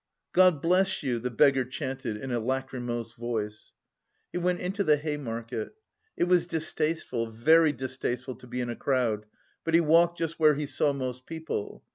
[0.33, 3.71] "God bless you," the beggar chanted in a lachrymose voice.
[4.31, 5.75] He went into the Hay Market.
[6.17, 9.27] It was distasteful, very distasteful to be in a crowd,
[9.63, 11.83] but he walked just where he saw most people.